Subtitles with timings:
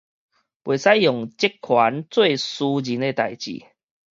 [0.03, 0.09] 袂使利用職
[1.61, 3.67] 權做私人的代誌